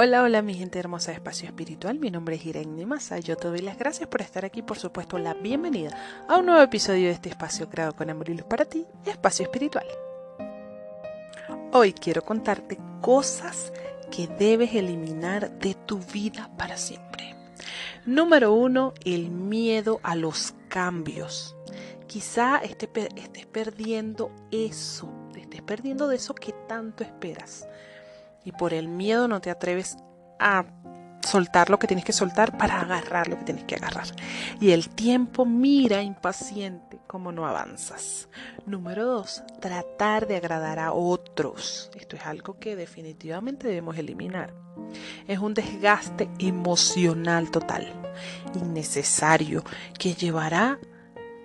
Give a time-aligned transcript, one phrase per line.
[0.00, 3.48] Hola, hola mi gente hermosa de Espacio Espiritual, mi nombre es Irene Massa, yo te
[3.48, 5.90] doy las gracias por estar aquí, por supuesto la bienvenida
[6.28, 9.42] a un nuevo episodio de este espacio creado con amor y luz para ti, Espacio
[9.42, 9.84] Espiritual.
[11.72, 13.72] Hoy quiero contarte cosas
[14.08, 17.34] que debes eliminar de tu vida para siempre.
[18.06, 21.56] Número uno, el miedo a los cambios.
[22.06, 22.88] Quizá estés,
[23.50, 27.66] perdiendo eso, estés perdiendo de eso que tanto esperas
[28.44, 29.96] y por el miedo no te atreves
[30.38, 30.64] a
[31.28, 34.06] soltar lo que tienes que soltar para agarrar lo que tienes que agarrar.
[34.60, 38.28] Y el tiempo mira impaciente como no avanzas.
[38.66, 41.90] Número dos, tratar de agradar a otros.
[41.94, 44.54] Esto es algo que definitivamente debemos eliminar.
[45.26, 47.92] Es un desgaste emocional total,
[48.54, 49.64] innecesario,
[49.98, 50.78] que llevará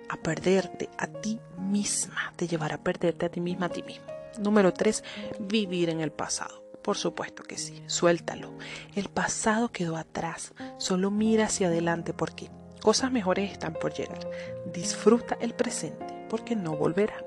[0.08, 4.06] a perderte a ti misma, te llevará a perderte a ti misma, a ti mismo.
[4.38, 5.04] Número tres,
[5.40, 6.63] vivir en el pasado.
[6.84, 8.52] Por supuesto que sí, suéltalo.
[8.94, 12.50] El pasado quedó atrás, solo mira hacia adelante porque
[12.82, 14.28] cosas mejores están por llegar.
[14.70, 17.24] Disfruta el presente porque no volverá.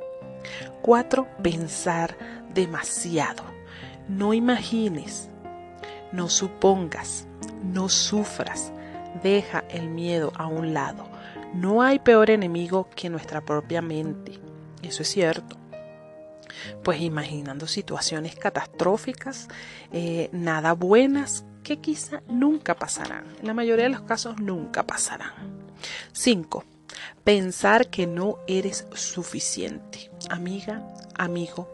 [0.83, 1.27] 4.
[1.41, 2.15] Pensar
[2.53, 3.43] demasiado.
[4.07, 5.31] No imagines,
[6.11, 7.27] no supongas,
[7.63, 8.71] no sufras.
[9.23, 11.09] Deja el miedo a un lado.
[11.55, 14.39] No hay peor enemigo que nuestra propia mente.
[14.83, 15.57] Eso es cierto
[16.83, 19.47] pues imaginando situaciones catastróficas,
[19.91, 23.25] eh, nada buenas, que quizá nunca pasarán.
[23.39, 25.33] En la mayoría de los casos nunca pasarán.
[26.13, 26.63] 5.
[27.23, 30.09] Pensar que no eres suficiente.
[30.29, 31.69] Amiga, amigo,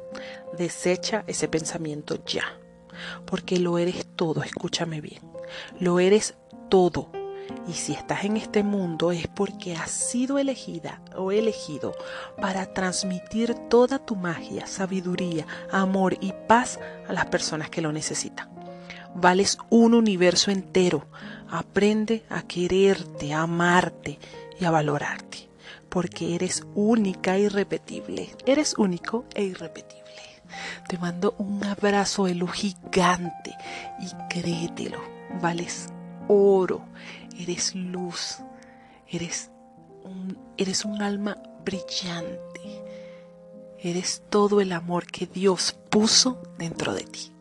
[0.57, 2.57] desecha ese pensamiento ya.
[3.25, 5.21] Porque lo eres todo, escúchame bien.
[5.79, 6.35] Lo eres
[6.69, 7.09] todo
[7.67, 11.95] y si estás en este mundo es porque has sido elegida o elegido
[12.39, 18.49] para transmitir toda tu magia, sabiduría, amor y paz a las personas que lo necesitan.
[19.15, 21.07] Vales un universo entero.
[21.49, 24.19] Aprende a quererte, a amarte
[24.59, 25.49] y a valorarte.
[25.87, 28.35] Porque eres única e irrepetible.
[28.45, 30.03] Eres único e irrepetible.
[30.87, 33.55] Te mando un abrazo de luz gigante
[33.99, 34.99] y créetelo.
[35.39, 35.89] Vales
[36.27, 36.85] oro
[37.39, 38.39] eres luz,
[39.07, 39.51] eres
[40.03, 42.83] un, eres un alma brillante,
[43.79, 47.31] eres todo el amor que Dios puso dentro de ti.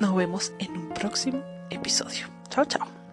[0.00, 2.26] Nos vemos en un próximo episodio.
[2.48, 3.03] Chao, chao.